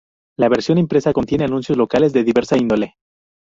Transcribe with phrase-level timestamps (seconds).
[0.39, 2.95] La versión impresa, contiene anuncios locales de diversa índole.